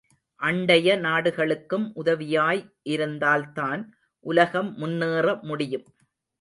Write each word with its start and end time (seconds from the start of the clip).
அண்டைய 0.41 0.97
நாடுகளுக்கும் 0.99 1.85
உதவியாய் 1.95 2.63
இருந்தால்தான் 2.83 3.83
உலகம் 4.25 4.73
முன்னேற 4.77 5.39
முடியும். 5.41 5.87